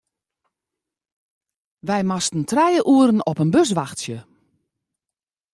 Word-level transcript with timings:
Wy 1.87 1.99
moasten 2.09 2.43
trije 2.51 2.81
oeren 2.93 3.21
op 3.29 3.37
in 3.43 3.53
bus 3.55 3.69
wachtsje. 3.77 4.17